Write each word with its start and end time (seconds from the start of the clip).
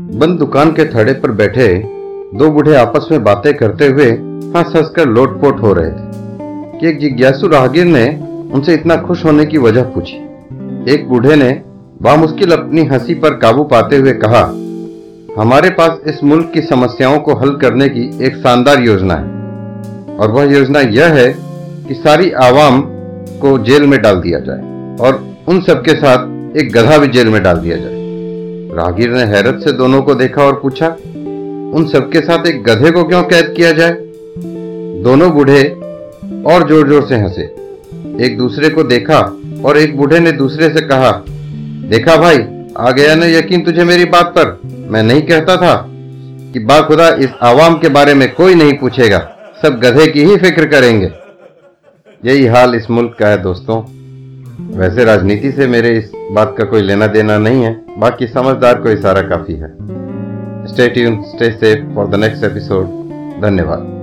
बंद 0.00 0.38
दुकान 0.38 0.70
के 0.70 0.84
थड़े 0.84 1.12
पर 1.12 1.30
बैठे 1.30 1.82
दो 2.34 2.50
बूढ़े 2.50 2.74
आपस 2.74 3.08
में 3.10 3.24
बातें 3.24 3.54
करते 3.54 3.86
हुए 3.86 4.04
हंस 4.56 4.76
हंस 4.76 4.90
कर 4.96 5.06
लोटपोट 5.08 5.62
हो 5.62 5.72
रहे 5.72 5.90
थे। 5.90 6.80
कि 6.80 6.88
एक 6.88 6.98
जिज्ञासु 6.98 7.48
राहगीर 7.48 7.84
ने 7.84 8.24
उनसे 8.52 8.74
इतना 8.74 8.96
खुश 8.96 9.24
होने 9.24 9.44
की 9.44 9.58
वजह 9.58 9.82
पूछी। 9.82 10.16
एक 10.94 11.06
बूढ़े 11.08 11.36
ने 11.36 11.62
बामुश्किल 12.02 12.50
अपनी 12.50 12.84
हँसी 12.84 13.14
पर 13.14 13.30
काबू 13.30 13.64
पाते 13.64 13.96
हुए 13.96 14.12
कहा, 14.12 14.40
हमारे 15.42 15.70
पास 15.70 15.98
इस 16.06 16.24
मुल्क 16.24 16.50
की 16.54 16.60
समस्याओं 16.60 17.18
को 17.18 17.34
हल 17.34 17.50
करने 17.50 17.88
की 17.88 18.24
एक 18.24 18.36
शानदार 18.36 18.82
योजना 18.82 19.14
है। 19.14 19.24
और 20.16 20.30
वह 20.30 20.44
योजना 20.44 20.80
यह 20.80 21.06
है 21.06 21.36
कि 21.88 21.94
सारी 21.94 22.30
आवाम 22.30 22.80
को 23.40 23.58
जेल 23.58 23.82
में 23.82 24.02
डाल 24.02 24.16
दिया 24.16 24.38
जाए 24.38 24.58
और 25.00 25.36
उन 25.48 25.60
सबके 25.60 25.90
साथ 25.90 26.18
एक 26.56 26.72
गधा 26.72 26.98
भी 26.98 27.06
जेल 27.06 27.28
में 27.28 27.42
डाल 27.42 27.56
दिया 27.56 27.76
जाए। 27.76 28.05
राहगीर 28.68 29.10
ने 29.10 29.22
हैरत 29.24 29.60
से 29.64 29.72
दोनों 29.72 30.00
को 30.02 30.14
देखा 30.14 30.42
और 30.42 30.54
पूछा, 30.62 30.86
उन 31.74 31.88
सबके 31.92 32.20
साथ 32.20 32.46
एक 32.46 32.62
गधे 32.64 32.90
को 32.90 33.04
क्यों 33.04 33.22
कैद 33.22 33.52
किया 33.56 33.72
जाए? 33.72 33.96
दोनों 35.02 35.30
बूढ़े 35.32 35.62
और 36.46 36.66
ज़ोर 36.68 36.88
ज़ोर 36.88 37.06
से 37.08 37.16
हंसे। 37.16 37.42
एक 38.24 38.36
दूसरे 38.38 38.68
को 38.68 38.82
देखा 38.82 39.18
और 39.64 39.78
एक 39.78 39.96
बूढ़े 39.96 40.18
ने 40.20 40.32
दूसरे 40.32 40.68
से 40.68 40.80
कहा, 40.80 41.10
देखा 41.88 42.16
भाई, 42.16 42.38
आ 42.78 42.90
गया 42.90 43.14
ना 43.14 43.26
यकीन 43.26 43.64
तुझे 43.64 43.84
मेरी 43.84 44.04
बात 44.04 44.32
पर? 44.38 44.58
मैं 44.90 45.02
नहीं 45.02 45.22
कहता 45.22 45.56
था 45.56 45.74
कि 46.52 46.58
बाखुदा 46.58 47.08
इस 47.08 47.30
आवाम 47.42 47.78
के 47.78 47.88
बारे 47.88 48.14
में 48.14 48.32
कोई 48.34 48.54
नहीं 48.54 48.72
पूछेगा। 48.72 49.18
सब 49.62 49.78
गधे 49.80 50.06
की 50.06 50.24
ही 50.24 50.36
फ़िक्र 50.36 50.66
करेंगे। 50.66 51.10
यही 52.22 52.46
हाल 52.46 52.74
इस 52.74 52.90
मुल्क 52.90 53.16
का 53.18 53.28
है, 53.28 53.42
दोस्तों। 53.42 53.82
वैसे 54.60 55.04
राजनीति 55.04 55.52
से 55.52 55.66
मेरे 55.66 55.98
इस 55.98 56.12
बात 56.32 56.54
का 56.58 56.64
कोई 56.64 56.82
लेना 56.82 57.06
देना 57.06 57.38
नहीं 57.38 57.62
है। 57.62 57.84
बाकी 57.98 58.26
समझदार 58.26 58.80
को 58.80 58.88
इशारा 58.88 59.22
काफ़ी 59.22 59.54
है। 59.54 59.68
Stay 60.66 60.88
tune 60.88 61.22
stay 61.22 61.50
safe 61.50 61.94
for 61.94 62.06
the 62.06 62.14
next 62.14 62.44
episode 62.44 62.86
धन्यवाद। 63.42 63.95